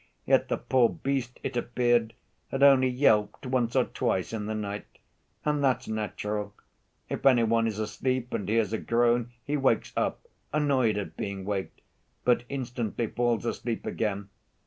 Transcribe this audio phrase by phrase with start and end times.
[0.25, 2.15] Yet the poor beast, it appeared,
[2.49, 4.87] had only yelped once or twice in the night.
[5.45, 6.55] And that's natural.
[7.07, 11.45] If any one is asleep and hears a groan he wakes up, annoyed at being
[11.45, 11.81] waked,
[12.25, 14.29] but instantly falls asleep again.